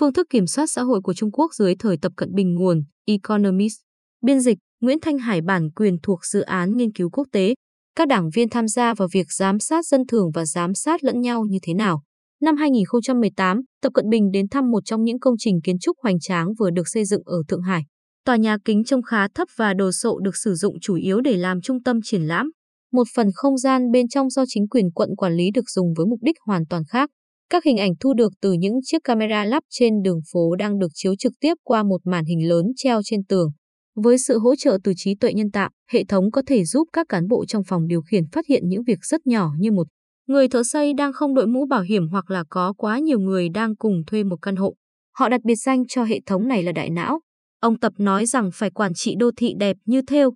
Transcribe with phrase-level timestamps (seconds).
[0.00, 2.82] Phương thức kiểm soát xã hội của Trung Quốc dưới thời Tập Cận Bình nguồn
[3.06, 3.74] Economist.
[4.24, 7.54] Biên dịch Nguyễn Thanh Hải bản quyền thuộc dự án nghiên cứu quốc tế.
[7.96, 11.20] Các đảng viên tham gia vào việc giám sát dân thường và giám sát lẫn
[11.20, 12.02] nhau như thế nào?
[12.42, 16.20] Năm 2018, Tập Cận Bình đến thăm một trong những công trình kiến trúc hoành
[16.20, 17.82] tráng vừa được xây dựng ở Thượng Hải.
[18.24, 21.36] Tòa nhà kính trông khá thấp và đồ sộ được sử dụng chủ yếu để
[21.36, 22.50] làm trung tâm triển lãm.
[22.92, 26.06] Một phần không gian bên trong do chính quyền quận quản lý được dùng với
[26.06, 27.10] mục đích hoàn toàn khác.
[27.50, 30.88] Các hình ảnh thu được từ những chiếc camera lắp trên đường phố đang được
[30.94, 33.50] chiếu trực tiếp qua một màn hình lớn treo trên tường.
[33.96, 37.06] Với sự hỗ trợ từ trí tuệ nhân tạo, hệ thống có thể giúp các
[37.08, 39.86] cán bộ trong phòng điều khiển phát hiện những việc rất nhỏ như một
[40.26, 43.48] người thợ xây đang không đội mũ bảo hiểm hoặc là có quá nhiều người
[43.48, 44.74] đang cùng thuê một căn hộ.
[45.18, 47.20] Họ đặt biệt danh cho hệ thống này là đại não.
[47.60, 50.32] Ông Tập nói rằng phải quản trị đô thị đẹp như theo.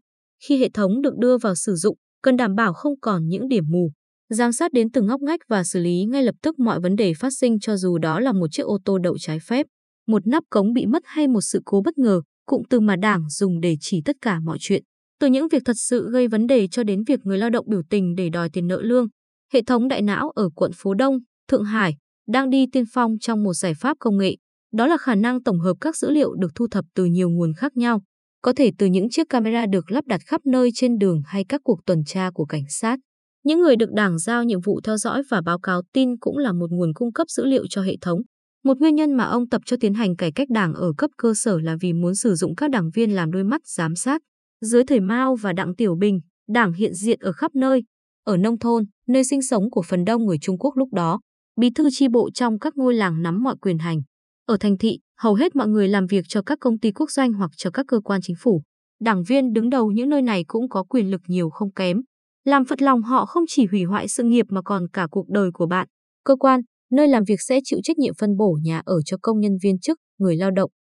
[0.48, 3.64] Khi hệ thống được đưa vào sử dụng, cần đảm bảo không còn những điểm
[3.68, 3.90] mù,
[4.34, 7.14] giám sát đến từng ngóc ngách và xử lý ngay lập tức mọi vấn đề
[7.14, 9.66] phát sinh cho dù đó là một chiếc ô tô đậu trái phép,
[10.06, 13.30] một nắp cống bị mất hay một sự cố bất ngờ, cụm từ mà Đảng
[13.30, 14.82] dùng để chỉ tất cả mọi chuyện.
[15.20, 17.82] Từ những việc thật sự gây vấn đề cho đến việc người lao động biểu
[17.90, 19.06] tình để đòi tiền nợ lương,
[19.52, 21.96] hệ thống đại não ở quận Phố Đông, Thượng Hải
[22.28, 24.36] đang đi tiên phong trong một giải pháp công nghệ.
[24.72, 27.52] Đó là khả năng tổng hợp các dữ liệu được thu thập từ nhiều nguồn
[27.54, 28.02] khác nhau,
[28.42, 31.60] có thể từ những chiếc camera được lắp đặt khắp nơi trên đường hay các
[31.64, 32.98] cuộc tuần tra của cảnh sát.
[33.44, 36.52] Những người được đảng giao nhiệm vụ theo dõi và báo cáo tin cũng là
[36.52, 38.20] một nguồn cung cấp dữ liệu cho hệ thống.
[38.64, 41.34] Một nguyên nhân mà ông tập cho tiến hành cải cách đảng ở cấp cơ
[41.34, 44.22] sở là vì muốn sử dụng các đảng viên làm đôi mắt giám sát.
[44.60, 47.82] Dưới thời Mao và Đặng Tiểu Bình, đảng hiện diện ở khắp nơi.
[48.24, 51.20] Ở nông thôn, nơi sinh sống của phần đông người Trung Quốc lúc đó,
[51.60, 54.02] bí thư chi bộ trong các ngôi làng nắm mọi quyền hành.
[54.46, 57.32] Ở thành thị, hầu hết mọi người làm việc cho các công ty quốc doanh
[57.32, 58.62] hoặc cho các cơ quan chính phủ.
[59.00, 62.00] Đảng viên đứng đầu những nơi này cũng có quyền lực nhiều không kém.
[62.44, 65.50] Làm phật lòng họ không chỉ hủy hoại sự nghiệp mà còn cả cuộc đời
[65.54, 65.88] của bạn.
[66.24, 66.60] Cơ quan,
[66.92, 69.78] nơi làm việc sẽ chịu trách nhiệm phân bổ nhà ở cho công nhân viên
[69.78, 70.70] chức, người lao động.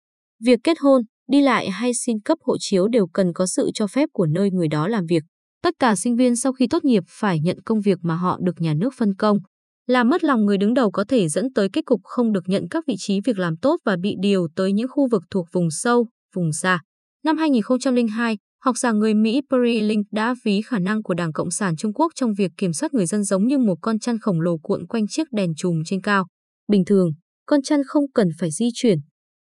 [0.44, 3.86] Việc kết hôn, đi lại hay xin cấp hộ chiếu đều cần có sự cho
[3.86, 5.22] phép của nơi người đó làm việc.
[5.62, 8.60] Tất cả sinh viên sau khi tốt nghiệp phải nhận công việc mà họ được
[8.60, 9.38] nhà nước phân công.
[9.86, 12.68] Làm mất lòng người đứng đầu có thể dẫn tới kết cục không được nhận
[12.70, 15.70] các vị trí việc làm tốt và bị điều tới những khu vực thuộc vùng
[15.70, 16.80] sâu, vùng xa.
[17.24, 21.50] Năm 2002, học giả người Mỹ Perry Link đã ví khả năng của Đảng Cộng
[21.50, 24.40] sản Trung Quốc trong việc kiểm soát người dân giống như một con chăn khổng
[24.40, 26.26] lồ cuộn quanh chiếc đèn chùm trên cao.
[26.68, 27.10] Bình thường,
[27.46, 28.98] con chăn không cần phải di chuyển.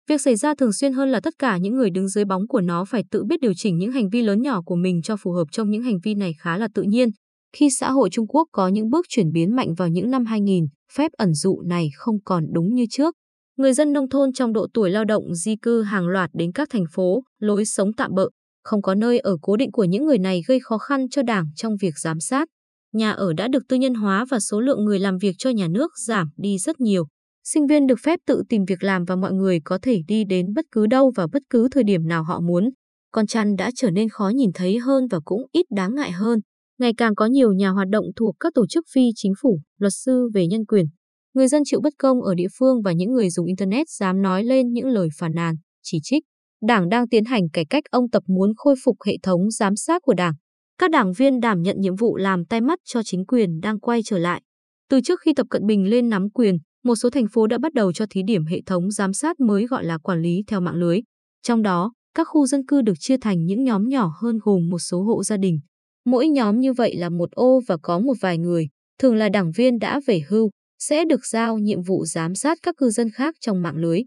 [0.09, 2.61] Việc xảy ra thường xuyên hơn là tất cả những người đứng dưới bóng của
[2.61, 5.31] nó phải tự biết điều chỉnh những hành vi lớn nhỏ của mình cho phù
[5.31, 7.09] hợp trong những hành vi này khá là tự nhiên.
[7.57, 10.65] Khi xã hội Trung Quốc có những bước chuyển biến mạnh vào những năm 2000,
[10.93, 13.15] phép ẩn dụ này không còn đúng như trước.
[13.57, 16.69] Người dân nông thôn trong độ tuổi lao động di cư hàng loạt đến các
[16.71, 18.29] thành phố, lối sống tạm bợ,
[18.63, 21.45] không có nơi ở cố định của những người này gây khó khăn cho đảng
[21.55, 22.47] trong việc giám sát.
[22.93, 25.67] Nhà ở đã được tư nhân hóa và số lượng người làm việc cho nhà
[25.67, 27.05] nước giảm đi rất nhiều.
[27.43, 30.53] Sinh viên được phép tự tìm việc làm và mọi người có thể đi đến
[30.53, 32.69] bất cứ đâu và bất cứ thời điểm nào họ muốn.
[33.11, 36.39] Con chăn đã trở nên khó nhìn thấy hơn và cũng ít đáng ngại hơn.
[36.79, 39.93] Ngày càng có nhiều nhà hoạt động thuộc các tổ chức phi chính phủ, luật
[39.95, 40.85] sư về nhân quyền.
[41.33, 44.43] Người dân chịu bất công ở địa phương và những người dùng Internet dám nói
[44.43, 46.23] lên những lời phản nàn, chỉ trích.
[46.61, 50.01] Đảng đang tiến hành cải cách ông Tập muốn khôi phục hệ thống giám sát
[50.01, 50.33] của Đảng.
[50.77, 54.01] Các đảng viên đảm nhận nhiệm vụ làm tay mắt cho chính quyền đang quay
[54.05, 54.41] trở lại.
[54.89, 57.73] Từ trước khi Tập Cận Bình lên nắm quyền, một số thành phố đã bắt
[57.73, 60.75] đầu cho thí điểm hệ thống giám sát mới gọi là quản lý theo mạng
[60.75, 61.01] lưới.
[61.43, 64.79] Trong đó, các khu dân cư được chia thành những nhóm nhỏ hơn gồm một
[64.79, 65.59] số hộ gia đình.
[66.05, 68.67] Mỗi nhóm như vậy là một ô và có một vài người,
[68.99, 70.49] thường là đảng viên đã về hưu,
[70.79, 74.01] sẽ được giao nhiệm vụ giám sát các cư dân khác trong mạng lưới.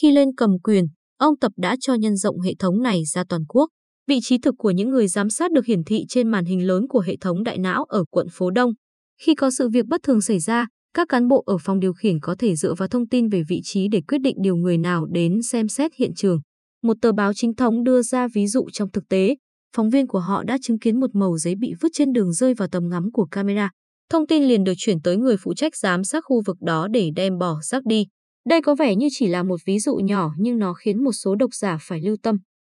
[0.00, 0.86] Khi lên cầm quyền,
[1.18, 3.68] ông Tập đã cho nhân rộng hệ thống này ra toàn quốc.
[4.08, 6.88] Vị trí thực của những người giám sát được hiển thị trên màn hình lớn
[6.88, 8.72] của hệ thống đại não ở quận Phố Đông.
[9.22, 12.20] Khi có sự việc bất thường xảy ra, các cán bộ ở phòng điều khiển
[12.20, 15.06] có thể dựa vào thông tin về vị trí để quyết định điều người nào
[15.06, 16.40] đến xem xét hiện trường.
[16.82, 19.36] Một tờ báo chính thống đưa ra ví dụ trong thực tế,
[19.76, 22.54] phóng viên của họ đã chứng kiến một mẩu giấy bị vứt trên đường rơi
[22.54, 23.70] vào tầm ngắm của camera.
[24.10, 27.10] Thông tin liền được chuyển tới người phụ trách giám sát khu vực đó để
[27.16, 28.06] đem bỏ rác đi.
[28.48, 31.34] Đây có vẻ như chỉ là một ví dụ nhỏ nhưng nó khiến một số
[31.34, 32.36] độc giả phải lưu tâm.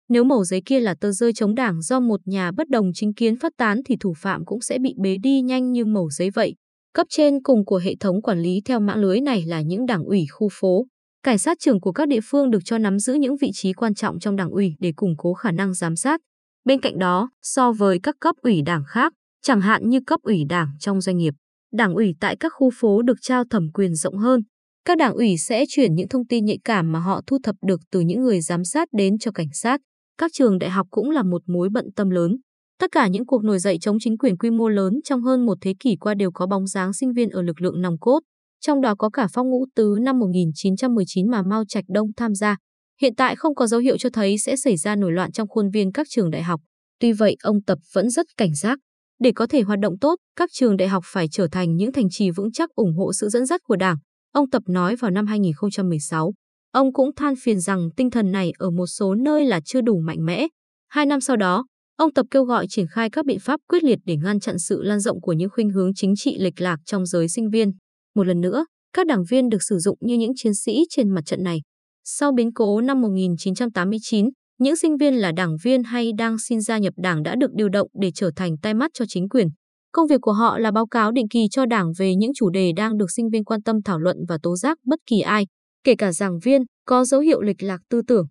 [0.10, 3.13] Nếu mẩu giấy kia là tờ rơi chống đảng do một nhà bất đồng chính
[3.13, 6.30] kiến phát tán thì thủ phạm cũng sẽ bị bế đi nhanh như mẩu giấy
[6.30, 6.56] vậy.
[6.94, 10.04] Cấp trên cùng của hệ thống quản lý theo mạng lưới này là những đảng
[10.04, 10.86] ủy khu phố.
[11.24, 13.94] Cảnh sát trưởng của các địa phương được cho nắm giữ những vị trí quan
[13.94, 16.22] trọng trong đảng ủy để củng cố khả năng giám sát.
[16.65, 20.44] Bên cạnh đó, so với các cấp ủy đảng khác, chẳng hạn như cấp ủy
[20.50, 21.33] đảng trong doanh nghiệp,
[21.74, 24.42] đảng ủy tại các khu phố được trao thẩm quyền rộng hơn.
[24.89, 27.80] Các đảng ủy sẽ chuyển những thông tin nhạy cảm mà họ thu thập được
[27.91, 29.81] từ những người giám sát đến cho cảnh sát.
[30.18, 32.38] Các trường đại học cũng là một mối bận tâm lớn.
[32.80, 35.57] Tất cả những cuộc nổi dậy chống chính quyền quy mô lớn trong hơn một
[35.62, 38.19] thế kỷ qua đều có bóng dáng sinh viên ở lực lượng nòng cốt.
[38.62, 42.57] trong đó có cả Phong Ngũ Tứ năm 1919 mà Mao Trạch Đông tham gia.
[43.01, 45.69] Hiện tại không có dấu hiệu cho thấy sẽ xảy ra nổi loạn trong khuôn
[45.69, 46.62] viên các trường đại học.
[47.00, 48.80] Tuy vậy, ông Tập vẫn rất cảnh giác.
[49.19, 52.07] Để có thể hoạt động tốt, các trường đại học phải trở thành những thành
[52.09, 53.97] trì vững chắc ủng hộ sự dẫn dắt của Đảng.
[54.31, 56.34] Ông Tập nói vào năm 2016.
[56.72, 60.00] Ông cũng than phiền rằng tinh thần này ở một số nơi là chưa đủ
[60.00, 60.48] mạnh mẽ.
[60.88, 61.66] Hai năm sau đó,
[61.98, 64.81] ông Tập kêu gọi triển khai các biện pháp quyết liệt để ngăn chặn sự
[64.84, 67.72] lan rộng của những khuynh hướng chính trị lệch lạc trong giới sinh viên.
[68.16, 71.22] Một lần nữa, các đảng viên được sử dụng như những chiến sĩ trên mặt
[71.25, 71.62] trận này.
[72.04, 74.30] Sau biến cố năm 1989,
[74.60, 77.70] những sinh viên là đảng viên hay đang xin gia nhập đảng đã được điều
[77.70, 79.48] động để trở thành tay mắt cho chính quyền.
[79.91, 82.71] Công việc của họ là báo cáo định kỳ cho đảng về những chủ đề
[82.75, 85.45] đang được sinh viên quan tâm thảo luận và tố giác bất kỳ ai,
[85.83, 88.25] kể cả giảng viên, có dấu hiệu lệch lạc tư tưởng.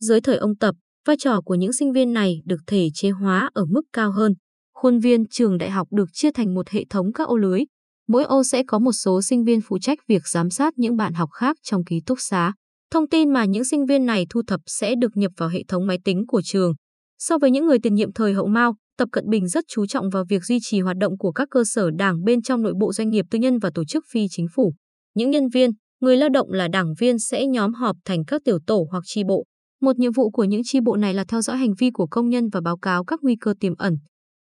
[0.00, 0.74] Dưới thời ông Tập,
[1.06, 4.32] vai trò của những sinh viên này được thể chế hóa ở mức cao hơn.
[4.74, 7.60] Khuôn viên trường đại học được chia thành một hệ thống các ô lưới.
[8.08, 11.14] Mỗi ô sẽ có một số sinh viên phụ trách việc giám sát những bạn
[11.14, 12.52] học khác trong ký túc xá.
[12.90, 15.86] Thông tin mà những sinh viên này thu thập sẽ được nhập vào hệ thống
[15.86, 16.72] máy tính của trường.
[17.18, 20.10] So với những người tiền nhiệm thời hậu Mao, Tập Cận Bình rất chú trọng
[20.10, 22.92] vào việc duy trì hoạt động của các cơ sở đảng bên trong nội bộ
[22.92, 24.74] doanh nghiệp tư nhân và tổ chức phi chính phủ.
[25.14, 25.70] Những nhân viên,
[26.00, 29.24] người lao động là đảng viên sẽ nhóm họp thành các tiểu tổ hoặc chi
[29.24, 29.44] bộ.
[29.80, 32.28] Một nhiệm vụ của những chi bộ này là theo dõi hành vi của công
[32.28, 33.96] nhân và báo cáo các nguy cơ tiềm ẩn.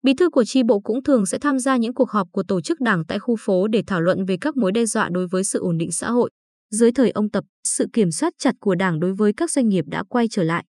[0.03, 2.61] Bí thư của chi bộ cũng thường sẽ tham gia những cuộc họp của tổ
[2.61, 5.43] chức đảng tại khu phố để thảo luận về các mối đe dọa đối với
[5.43, 6.29] sự ổn định xã hội.
[6.71, 9.85] Dưới thời ông Tập, sự kiểm soát chặt của đảng đối với các doanh nghiệp
[9.87, 10.65] đã quay trở lại.